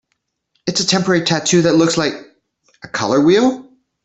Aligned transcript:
It's 0.65 0.79
a 0.79 0.87
temporary 0.87 1.23
tattoo 1.25 1.61
that 1.61 1.75
looks 1.75 1.95
like... 1.95 2.15
a 2.81 2.87
color 2.87 3.21
wheel? 3.21 3.71